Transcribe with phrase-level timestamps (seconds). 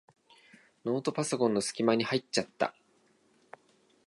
[0.83, 2.73] ノートパソコンのすき間に入っちゃった。